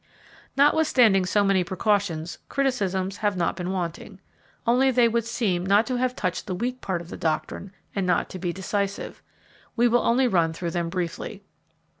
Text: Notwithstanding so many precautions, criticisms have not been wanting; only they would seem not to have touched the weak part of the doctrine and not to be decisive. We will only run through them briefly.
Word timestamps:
Notwithstanding 0.57 1.27
so 1.27 1.43
many 1.43 1.63
precautions, 1.63 2.39
criticisms 2.49 3.17
have 3.17 3.37
not 3.37 3.55
been 3.55 3.69
wanting; 3.69 4.19
only 4.65 4.89
they 4.89 5.07
would 5.07 5.25
seem 5.25 5.63
not 5.63 5.85
to 5.85 5.97
have 5.97 6.15
touched 6.15 6.47
the 6.47 6.55
weak 6.55 6.81
part 6.81 7.01
of 7.01 7.09
the 7.09 7.17
doctrine 7.17 7.71
and 7.95 8.07
not 8.07 8.27
to 8.29 8.39
be 8.39 8.51
decisive. 8.51 9.21
We 9.75 9.87
will 9.87 10.01
only 10.01 10.27
run 10.27 10.53
through 10.53 10.71
them 10.71 10.89
briefly. 10.89 11.43